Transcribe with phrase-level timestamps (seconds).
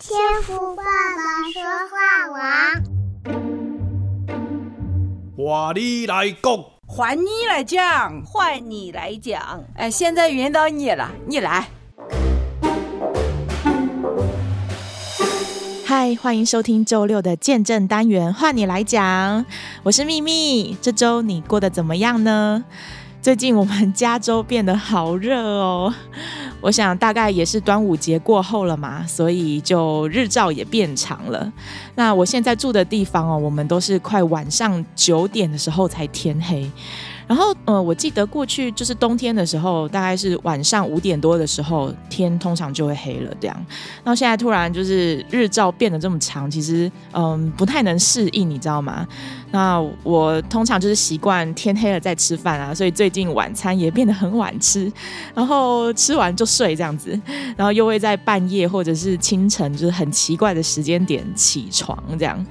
[0.00, 2.38] 天父爸爸说话王，
[5.36, 9.64] 话你来讲，换你来讲，换你来讲。
[9.74, 11.68] 哎，现在轮到你了，你来。
[15.84, 19.44] 嗨，欢迎收听周六的见证单元，换你来讲。
[19.82, 22.64] 我是秘密，这周你过得怎么样呢？
[23.28, 25.92] 最近我们加州变得好热哦。
[26.62, 31.52] 我想大概也是端午节过后了嘛，所以就日照也变长了。
[31.94, 36.70] 那我现在住的地方哦，我们都是快晚上九点的时候才天黑。
[37.28, 43.32] 然后，呃，我记得过去就是冬天的时候，大概是晚上五点多的时候，天通常就会黑了。
[43.38, 43.66] 这样，
[44.02, 49.06] 那现在突然就是日照变得这么长，其实，嗯，不太能适应，你知道吗？
[49.50, 54.90] 那我通常就是习惯天黑了再吃饭啊，所以最近晚餐也变得很晚吃，
[55.34, 57.18] 然后吃完就睡这样子，
[57.56, 62.44] 然后又会在半夜或者是清晨，就是很奇怪的时间点起床这样。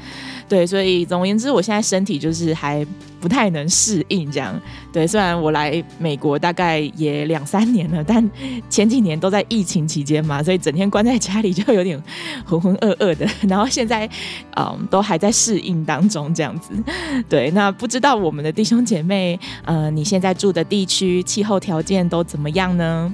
[0.48, 2.85] 对，所以总而言之，我现在身体就是还
[3.20, 4.60] 不太能适应这样。
[4.91, 8.27] 对，虽然我来美国大概也两三年了，但
[8.70, 12.01] 前几年都在疫情期间嘛，所以整天关在家里就有点
[12.45, 13.27] 浑浑噩噩的。
[13.48, 14.10] 然后现在，
[14.55, 16.71] 嗯，都还在适应当中这样子。
[17.29, 23.13] 对，那不知道我们的弟兄姐妹，呃，你现在住的地区气候条件都怎么样呢？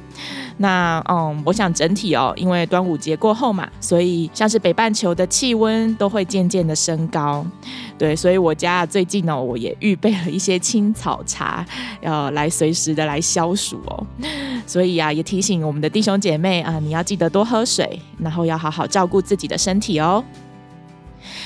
[0.57, 7.45] 那嗯，我想整体哦，因为端午节过后嘛，所以像是北半球的气温都会渐渐的升高。
[8.03, 11.65] 对，所以我家最近呢，我也预备了一些青草茶，
[12.01, 14.05] 要来随时的来消暑哦。
[14.67, 20.21] 所以啊，也提醒我们的弟兄姐妹啊，你要记得多喝水，然后要好好照顾自己的身体哦。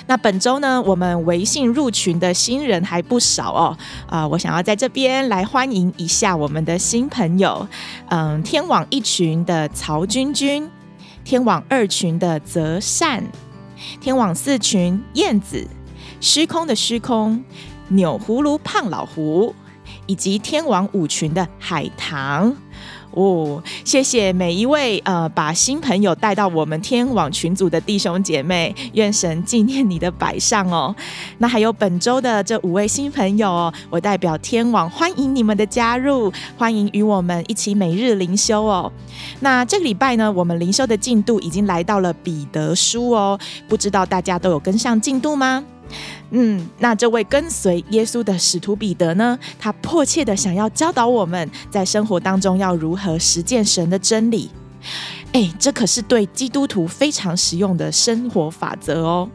[0.08, 7.68] 那本周呢，我们微信入群的新人还不少哦，啊、我想要在这边来欢迎一下我们的新朋友，
[8.10, 10.68] 嗯，天网一群的曹君君，
[11.24, 13.24] 天网二群的泽善，
[14.02, 15.68] 天网四群燕子，
[16.20, 17.44] 虚空的虚空，
[17.90, 19.54] 纽葫芦胖老胡，
[20.06, 22.56] 以及天网舞群的海棠。
[23.12, 30.96] 哦，谢谢每一位呃，把新朋友带到我们天网群组的弟兄姐妹，愿神纪念你的摆上哦。
[31.40, 38.92] 那还有本周的这五位新朋友哦，我代表天网欢迎你们的加入，欢迎与我们一起每日灵修哦。
[39.40, 45.64] 那这个礼拜呢，我们灵修的进度已经来到了彼得书哦，不知道大家都有跟上进度吗？
[46.32, 54.50] 嗯，那这位跟随耶稣的使徒彼得呢，他迫切的想要教导我们在生活当中要如何实践神的真理。
[55.34, 59.30] 哎，这可是对基督徒非常实用的生活法则哦。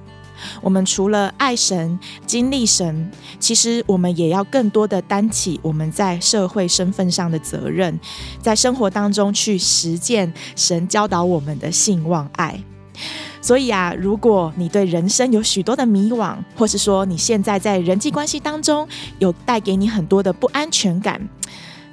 [0.61, 1.97] 我们除了爱神、
[2.27, 7.97] 经历神，其实我们也要更多的担起我们在社会身份上的责任，
[8.41, 12.61] 在生活当中去实践神教导我们的信望爱。
[13.43, 18.89] 所以啊，如果你对人生有许多的迷惘，或是说你现在在人际关系当中
[19.19, 21.21] 有带给你很多的不安全感，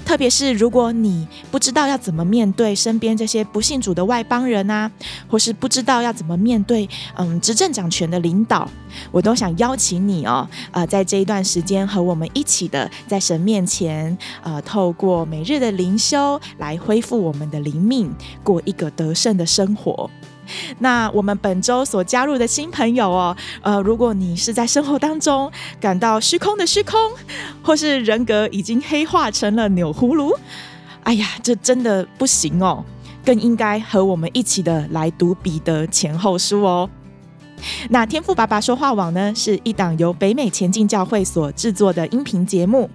[0.05, 4.89] 特别是如果你不知道要怎么面对身边这些不信主的外邦人啊，
[5.27, 8.69] 或是不知道要怎么面对嗯执政掌权的领导，
[9.11, 20.09] 我都想邀请你哦，呃，在这一段时间和我们一起的在神面前，呃，透过每日的灵修来恢复我们的灵命，过一个得胜的生活。
[20.79, 26.97] 那我们本周所加入的新朋友哦，呃，如果你是在生活当中感到虚空的虚空，
[27.63, 30.33] 或是人格已经黑化成了钮葫芦，
[31.03, 32.83] 哎呀，这真的不行哦，
[33.25, 36.89] 更应该和我们一起的来读彼得前后书哦。
[37.89, 42.89] 那天父爸爸说话网呢，是一档由北美前进教会所制作的音频节目。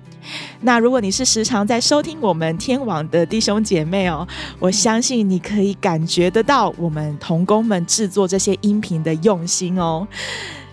[0.61, 4.27] 那如果你是时常在收听我们天网的弟兄姐妹哦，
[4.59, 10.07] 我相信你可以感觉得到我们同工们制作这些音频的用心哦。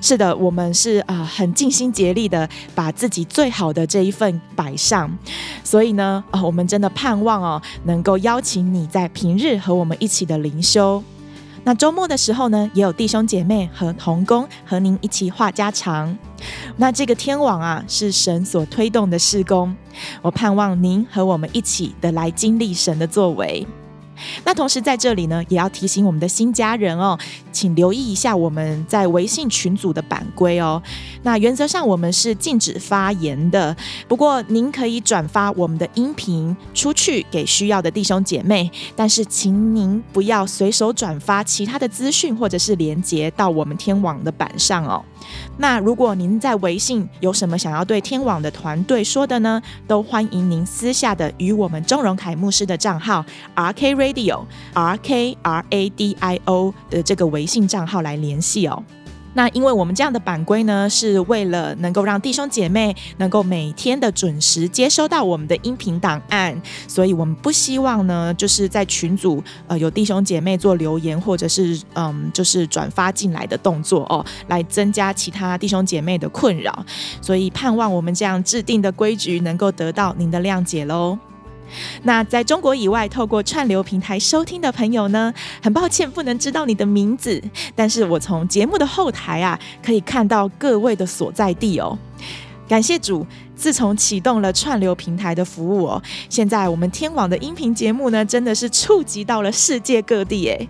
[0.03, 5.11] 是的，我们是啊、很尽心竭力的把自己最好的这一份摆上。
[5.63, 11.03] 所以呢，啊、我们真的盼望哦，能够邀请你在平日和我们一起的灵修。
[11.63, 16.17] 那周末的时候呢，也有弟兄姐妹和同工和您一起话家常。
[16.75, 19.75] 那这个天网啊，是神所推动的事工，
[20.23, 23.66] 我盼望您和我们一起的来经历神的作为。
[24.44, 27.18] 那同时在这里呢，也要提醒我们的新家人哦，
[27.52, 30.82] 请留意一下我们在微信群组的版规哦。
[31.23, 33.76] 那原则上我们是禁止发言的，
[34.08, 45.03] 不过您可以转发我们的音频出去给需要的弟兄姐妹，但是请您不要随手转发其他的资讯或者是连接到我们天网的版上哦。
[45.58, 53.23] 那如果您在微信有什么想要对天网的团队说的呢，都欢迎您私下的与我们钟荣凯牧师的账号
[53.53, 58.84] R K Ray Radio R K R A D I O 的这个微信账号来联系哦。
[59.34, 76.85] 那因为我们这样的版规呢，是为了能够让弟兄姐妹能够每天的准时接收到我们的音频档案，所以我们不希望呢，就是在群组呃有弟兄姐妹做留言或者是嗯就是转发进来的动作哦，来增加其他弟兄姐妹的困扰，
[77.22, 81.17] 所以盼望我们这样制定的规矩能够得到您的谅解喽。
[82.03, 87.41] 那在中国以外，透过串流平台收听的朋友呢，很抱歉不能知道你的名字，
[87.76, 91.97] 但是我从节目的后台啊，可以看到各位的所在地哦。
[92.68, 93.26] 感谢主。
[93.61, 100.67] 自从启动了串流平台的服务哦，现在我们天网的音频节目呢，真的是触及到了世界各地诶。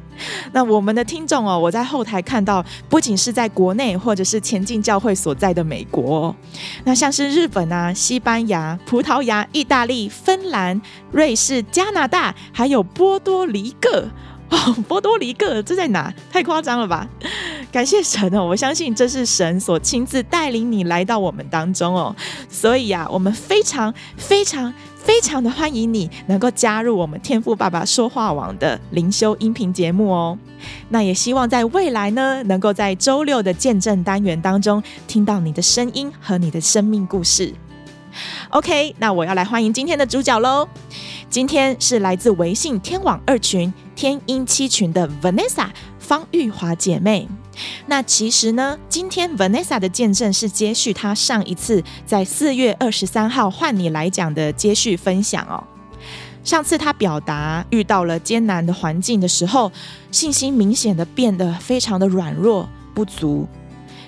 [0.51, 6.35] 那我们的听众哦，我在后台看到，不仅是在国内或者是前进教会所在的美国哦，
[6.83, 10.81] 那像是日本啊、西班牙、葡萄牙、意大利、芬兰、
[11.13, 14.09] 瑞士、加拿大，还有波多黎各。
[14.49, 16.13] 哦，波多黎各这在哪？
[16.29, 17.07] 太夸张了吧！
[17.71, 22.13] 感谢神哦，我相信这是神所亲自带领你来到我们当中哦。
[22.49, 30.37] 所以呀、啊，我们非常非常非常的欢迎你能够加入我们天父爸爸说话网的灵修音频节目哦。
[30.89, 37.53] 那也希望在未来呢，能够在周六的见证单元当中听到你的声音和你的生命故事。
[38.49, 40.67] OK，那我要来欢迎今天的主角喽。
[41.29, 45.67] 今天是来自微信天网二群天音七群的 Vanessa
[45.97, 47.29] 方玉华姐妹。
[47.87, 55.63] 那其实呢，今天 Vanessa 的见证是接续她上一次在四月二十三号换你来讲的接续分享哦。
[56.43, 59.71] 上次她表达遇到了艰难的环境的时候，
[60.11, 63.47] 信心明显的变得非常的软弱不足。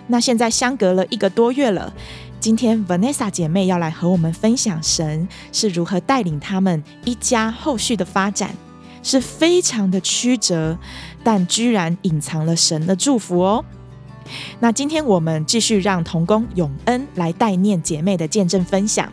[0.07, 1.93] 那现在相隔了一个多月了。
[2.39, 8.53] 今天 Vanessa 姐妹要来和我们分享神是如何带领他们一家后续的发展，
[9.01, 10.77] 是非常的曲折，
[11.23, 13.63] 但居然隐藏了神的祝福哦。
[14.59, 19.11] 那今天我们继续让童工永恩来代念姐妹的见证分享。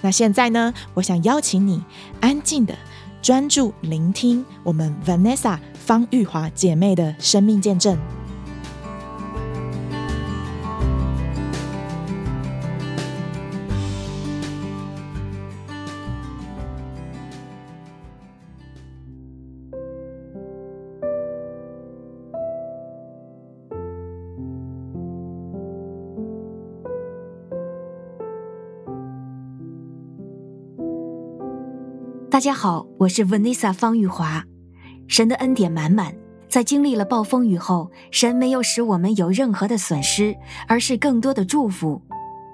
[0.00, 1.82] 那现在呢，我想邀请你
[2.20, 2.74] 安静的
[3.20, 7.98] 专注聆听我们 Vanessa 方玉华姐妹的生命见证。
[32.36, 34.44] 大家好，我是 Vanessa 方玉华。
[35.08, 36.14] 神的恩典满满，
[36.50, 40.36] 在经历了暴风雨后，神没有使我们有任何的损失，
[40.68, 42.02] 而是更多的祝福。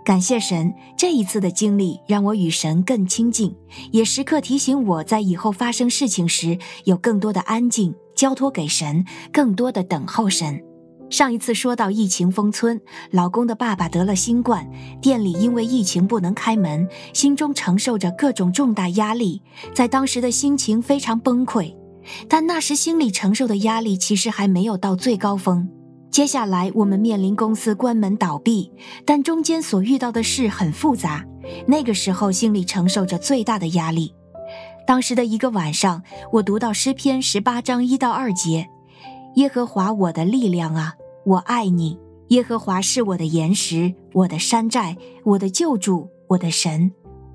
[0.05, 3.57] 感谢神，这一次的经历让我与神更亲近，
[3.91, 10.63] 也时刻提醒我在以后发生事情时，有更多的安静，交托给神，更多的等候神。
[11.13, 12.81] 上一次说到疫情封村，
[13.11, 14.67] 老公的爸爸得了新冠，
[15.03, 19.43] 店里因为疫情不能开门，心中承受着各种重大压力，
[19.75, 21.77] 在当时的心情非常崩溃。
[22.31, 25.69] 但那时心里承受的压力其实还没有到最高峰。
[26.11, 28.73] 接下来我们面临公司关门倒闭，
[29.05, 31.23] 但中间所遇到的事很复杂。
[31.67, 34.15] 那个时候心里承受着最大的压力。
[34.87, 38.67] 当时的一个晚上，我读到诗篇十八章一到二节
[39.37, 40.95] ：“耶和华我的力量啊！”
[41.25, 41.99] 我爱你，
[42.29, 46.91] 耶和华是我的岩石，我的山寨，我的救主，我的神，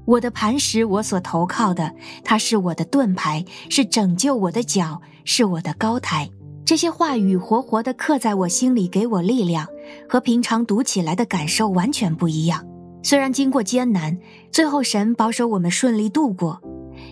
[0.06, 6.29] 我的磐石，我所投靠的，他是我的盾牌，是拯救我的脚，是我的高台。
[6.65, 9.65] 这些话语活活地刻在我心里，给我力量，
[10.10, 12.65] 和平常读起来的感受完全不一样。
[13.01, 14.17] 虽然经过艰难，
[14.51, 16.62] 最后神保守我们顺利度过。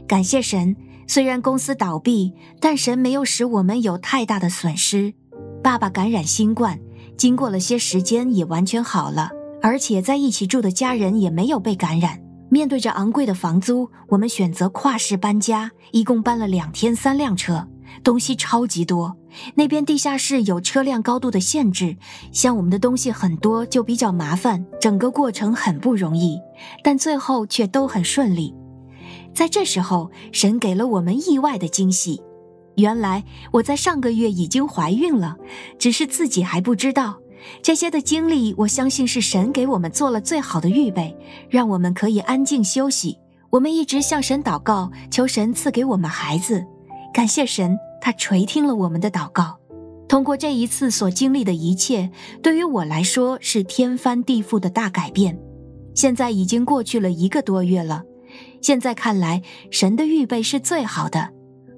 [0.05, 0.75] 感谢神，
[1.07, 5.13] 虽然公司倒闭，但神没有使我们有太大的损失。
[5.65, 6.79] 爸爸感染新冠，
[7.17, 9.31] 经过了些时间也完全好了，
[9.63, 12.21] 而且在一起住的家人也没有被感染。
[12.51, 17.67] 面对着昂贵的房租，我们选择跨市搬家，一共搬了两天三辆车，
[18.03, 19.17] 东西超级多。
[19.55, 21.97] 那边地下室有车辆高度的限制，
[22.31, 26.39] 像我们的东西很多就比较麻烦，整个过程很不容易，
[26.83, 28.53] 但最后却都很顺利。
[29.33, 32.21] 在这时候，神给了我们意外的惊喜。
[32.77, 35.37] 原来我在上个月已经怀孕了，
[35.79, 37.19] 只是自己还不知道。
[37.61, 41.15] 这些的经历，我相信是神给我们做了最好的预备，
[41.49, 43.17] 让我们可以安静休息。
[43.51, 46.65] 我们一直向神祷告，求神赐给我们孩子。
[47.13, 49.59] 感谢神，他垂听了我们的祷告。
[50.07, 52.09] 通过这一次所经历的一切，
[52.41, 55.39] 对于我来说是天翻地覆的大改变。
[55.93, 58.03] 现在已经过去了一个多月了，
[58.61, 59.41] 现在看来，
[59.71, 61.34] 神的预备是最好的。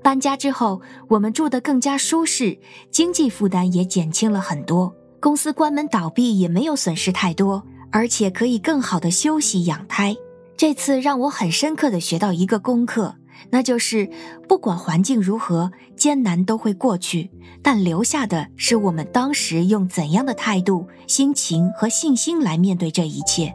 [0.07, 2.57] 搬家之后，我们住得更加舒适，
[2.89, 4.95] 经济负担也减轻了很多。
[5.19, 7.61] 公司关门倒闭也没有损失太多，
[7.91, 10.15] 而且可以更好的休息养胎。
[10.55, 13.15] 这次让我很深刻的学到一个功课，
[13.49, 14.09] 那就是
[14.47, 17.29] 不管环境如何，艰难都会过去，
[17.61, 23.53] 但留下的是我们当时用怎样的态度、心情和信心来面对这一切。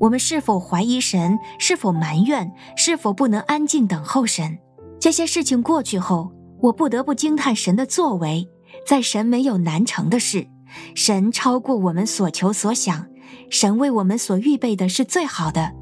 [0.00, 1.38] 我们是否怀疑神？
[1.60, 2.50] 是否埋怨？
[2.76, 4.58] 是否不能安静等候神？
[5.04, 6.32] 这些事情过去后，
[6.62, 8.48] 我不得不惊叹神的作为，
[8.86, 10.46] 在神没有难成的事。
[10.94, 13.06] 神超过我们所求所想，
[13.50, 15.74] 神为我们所预备的是最好的。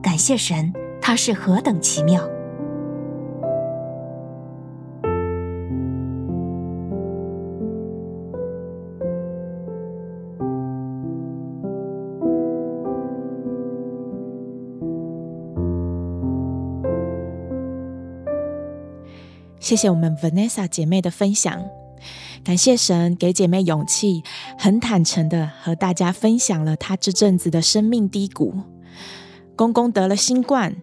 [0.00, 2.22] 感谢神，他是何等奇妙！
[19.68, 21.62] 谢谢我们 Vanessa 姐妹的分享。
[22.42, 24.22] 感谢神给姐妹勇气，
[24.56, 28.54] 很坦诚的和大家分享了她这阵子的生命低谷。
[29.54, 30.74] 公公得了新冠，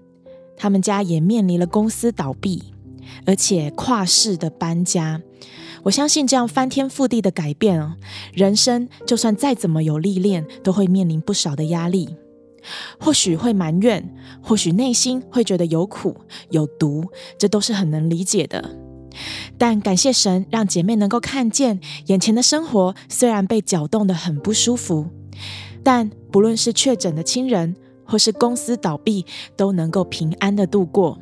[0.55, 2.61] 他们家也面临了公司倒闭，
[3.25, 5.19] 而且跨市的搬家。
[5.81, 7.95] 我相信这样翻天覆地的改变，
[8.33, 12.15] 人生就算再怎么有历练，都会面临不少的压力。
[12.99, 16.15] 或许会埋怨，或许内心会觉得有苦
[16.49, 17.05] 有毒，
[17.37, 18.77] 这都是很能理解的。
[19.57, 25.07] 但感谢神，让姐妹能够看见眼前的生活虽然被搅动得很不舒服，
[25.83, 31.19] 但不论是确诊的亲人，或是公司倒闭，都能够平安的度过。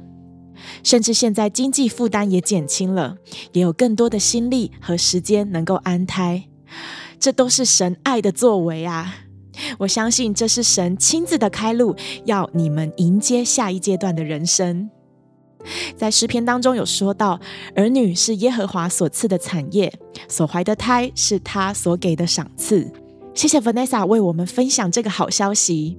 [0.81, 3.17] 甚至现在经济负担也减轻了，
[3.51, 6.45] 也有更多的心力和时间能够安胎。
[7.19, 9.22] 这都是神爱的作为啊！
[9.77, 11.95] 我相信这是神亲自的开路，
[12.25, 14.89] 要你们迎接下一阶段的人生。
[15.95, 17.39] 在诗篇当中有说到，
[17.75, 19.93] 儿女是耶和华所赐的产业，
[20.27, 22.91] 所怀的胎是他所给的赏赐。
[23.33, 25.97] 谢谢 Vanessa 为我们分享这个好消息。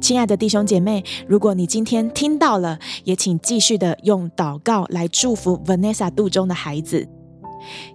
[0.00, 7.06] 亲爱的弟兄姐妹，如果你今天听到了，也请继续的用祷告来祝福 Vanessa 肚中的孩子，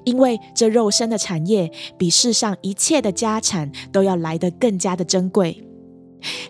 [0.04, 5.64] 因为这肉身的产业比世上一切的家产都要来得更加的珍贵。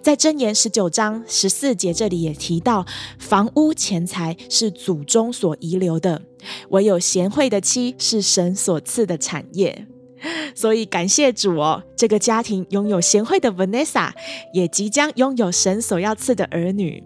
[0.02, 2.86] 在箴言十九章十四节这里也提到，
[3.20, 6.22] 房屋钱财是祖宗所遗留的，
[6.70, 9.86] 唯有贤惠的妻是神所赐的产业。
[10.56, 14.12] 所以感谢主哦，这个家庭拥有贤惠的 Vanessa，
[14.54, 17.04] 也即将拥有神所要赐的儿女。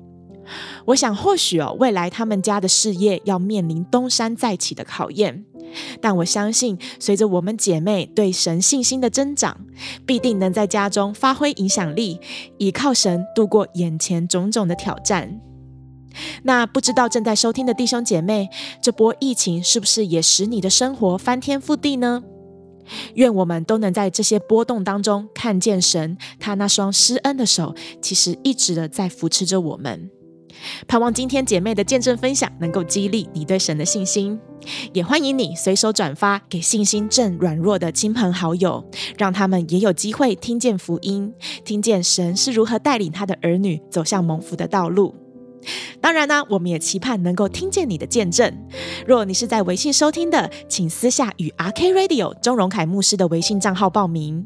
[0.86, 5.46] 我想或许哦，未来他们家的事业要面临东山再起的考验。
[6.00, 9.58] 但我相信，随着我们姐妹对神信心的增长，
[10.06, 12.20] 必定能在家中发挥影响力，
[12.60, 15.42] 依靠神度过眼前种种的挑战。
[16.44, 18.50] 那不知道正在收听的弟兄姐妹，
[18.84, 22.24] 这波疫情是不是也使你的生活翻天覆地呢？
[23.16, 30.12] 愿我们都能在这些波动当中看见神，他那双施恩的手，其实一直的在扶持着我们。
[30.88, 34.40] 盼望今天姐妹的见证分享能够激励你对神的信心，
[34.94, 38.84] 也欢迎你随手转发给信心正软弱的亲朋好友，
[39.18, 41.34] 让他们也有机会听见福音，
[41.66, 45.16] 听见神是如何带领他的儿女走向蒙福的道路。
[46.02, 48.54] 当然呢，我们也期盼能够听见你的见证。
[49.08, 54.46] 若你是在微信收听的，请私下与 RK Radio 钟荣凯牧师的微信账号报名。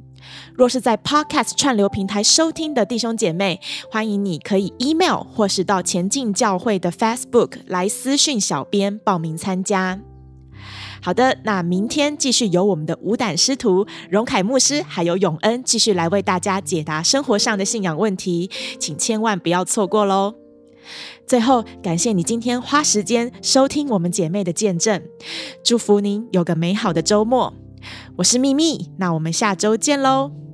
[0.55, 3.59] 若是在 Podcast 串流平台收听的弟兄姐妹，
[3.91, 9.99] 欢迎你可以 email 或是到前进教会的 Facebook 来私讯小编报名参加。
[11.01, 20.33] 好的，那明天继续由我们的无胆师徒荣凯牧师还有永恩继续来为大家解答生活上的信仰问题，请千万不要错过喽。
[21.27, 25.03] 最后，感谢你今天花时间收听我们姐妹的见证，
[25.63, 27.53] 祝福您有个美好的周末。
[28.17, 30.46] 我是秘密，那我们下周见喽。